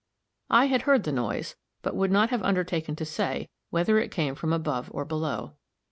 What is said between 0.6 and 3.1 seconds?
had heard the noise, but would not have undertaken to